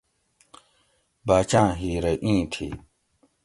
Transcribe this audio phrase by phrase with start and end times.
[1.27, 2.67] باچاۤں ھیرہ ایں تھی